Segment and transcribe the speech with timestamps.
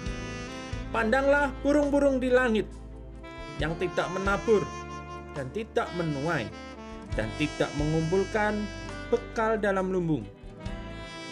[0.90, 2.66] Pandanglah burung-burung di langit
[3.62, 4.66] yang tidak menabur
[5.38, 6.50] dan tidak menuai
[7.14, 8.58] dan tidak mengumpulkan
[9.14, 10.26] bekal dalam lumbung.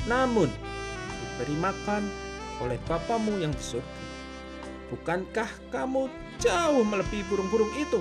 [0.06, 0.48] Namun
[1.20, 2.06] diberi makan
[2.62, 3.98] oleh Bapamu yang di surga.
[4.88, 6.08] Bukankah kamu
[6.40, 8.00] jauh melebihi burung-burung itu?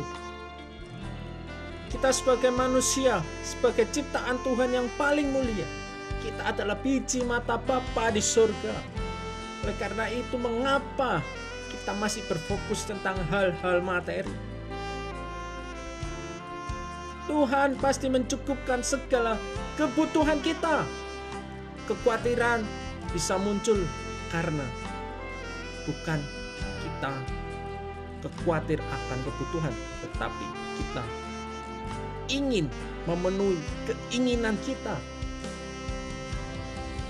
[1.86, 5.66] Kita sebagai manusia, sebagai ciptaan Tuhan yang paling mulia,
[6.18, 8.74] kita adalah biji mata Bapa di surga.
[9.62, 11.22] Oleh karena itu, mengapa
[11.70, 14.34] kita masih berfokus tentang hal-hal materi?
[17.26, 19.34] Tuhan pasti mencukupkan segala
[19.78, 20.86] kebutuhan kita.
[21.86, 22.66] Kekhawatiran
[23.14, 23.78] bisa muncul
[24.34, 24.66] karena
[25.86, 26.18] bukan
[26.82, 27.14] kita
[28.26, 30.46] kekhawatir akan kebutuhan, tetapi
[30.78, 31.04] kita
[32.28, 32.70] ingin
[33.04, 34.96] memenuhi keinginan kita.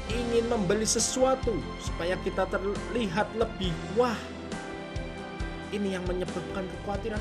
[0.06, 4.16] Ingin membeli sesuatu supaya kita terlihat lebih wah.
[5.74, 7.18] Ini yang menyebabkan kekhawatiran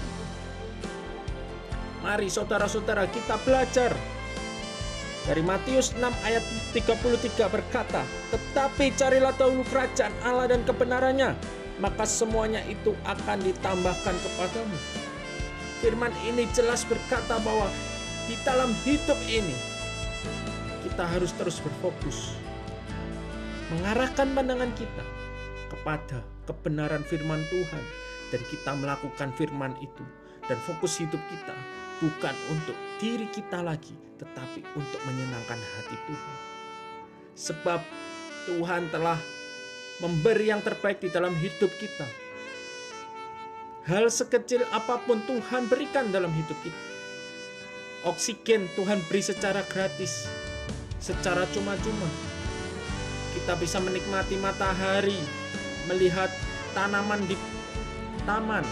[2.06, 3.90] Mari saudara-saudara kita belajar
[5.26, 11.34] dari Matius 6 ayat 33 berkata, Tetapi carilah dahulu kerajaan Allah dan kebenarannya,
[11.82, 14.78] maka semuanya itu akan ditambahkan kepadamu.
[15.86, 17.70] Firman ini jelas berkata bahwa
[18.26, 19.54] di dalam hidup ini
[20.82, 22.34] kita harus terus berfokus
[23.70, 25.06] mengarahkan pandangan kita
[25.70, 27.86] kepada kebenaran firman Tuhan.
[28.34, 30.02] Dan kita melakukan firman itu
[30.50, 31.54] dan fokus hidup kita
[32.02, 36.36] bukan untuk diri kita lagi tetapi untuk menyenangkan hati Tuhan.
[37.38, 37.82] Sebab
[38.50, 39.22] Tuhan telah
[40.02, 42.10] memberi yang terbaik di dalam hidup kita
[43.86, 46.82] Hal sekecil apa pun Tuhan berikan dalam hidup kita.
[48.10, 50.26] Oksigen Tuhan beri secara gratis,
[50.98, 52.10] secara cuma-cuma.
[53.38, 55.22] Kita bisa menikmati matahari,
[55.86, 56.34] melihat
[56.74, 57.38] tanaman di
[58.26, 58.66] taman.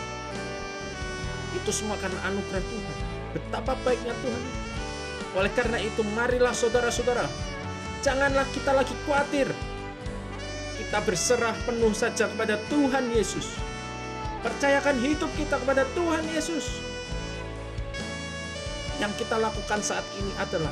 [1.62, 2.98] Itu semua karena anugerah Tuhan.
[3.38, 4.44] Betapa baiknya Tuhan.
[5.38, 7.30] Oleh karena itu, marilah saudara-saudara,
[8.02, 9.46] janganlah kita lagi khawatir.
[10.82, 13.73] Kita berserah penuh saja kepada Tuhan Yesus
[14.44, 16.84] Percayakan hidup kita kepada Tuhan Yesus.
[19.00, 20.72] Yang kita lakukan saat ini adalah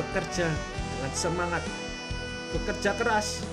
[0.00, 1.60] bekerja dengan semangat,
[2.56, 3.44] bekerja keras,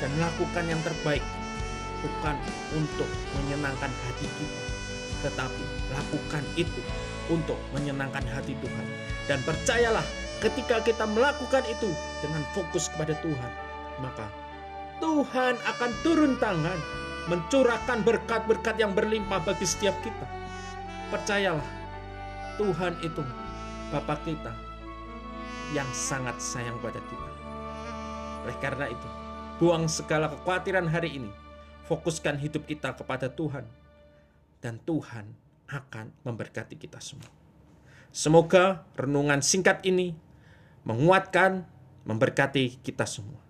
[0.00, 1.20] dan melakukan yang terbaik,
[2.00, 2.36] bukan
[2.72, 3.06] untuk
[3.36, 4.62] menyenangkan hati kita,
[5.28, 6.80] tetapi lakukan itu
[7.28, 8.86] untuk menyenangkan hati Tuhan.
[9.28, 10.04] Dan percayalah,
[10.40, 11.92] ketika kita melakukan itu
[12.24, 13.52] dengan fokus kepada Tuhan,
[14.00, 14.24] maka
[15.04, 16.80] Tuhan akan turun tangan
[17.30, 20.26] mencurahkan berkat-berkat yang berlimpah bagi setiap kita.
[21.12, 21.68] Percayalah,
[22.58, 23.22] Tuhan itu
[23.92, 24.52] Bapak kita
[25.76, 27.28] yang sangat sayang pada kita.
[28.48, 29.08] Oleh karena itu,
[29.60, 31.30] buang segala kekhawatiran hari ini.
[31.84, 33.68] Fokuskan hidup kita kepada Tuhan.
[34.64, 35.28] Dan Tuhan
[35.68, 37.28] akan memberkati kita semua.
[38.12, 40.16] Semoga renungan singkat ini
[40.88, 41.68] menguatkan,
[42.08, 43.40] memberkati kita semua.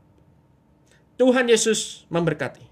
[1.20, 2.71] Tuhan Yesus memberkati.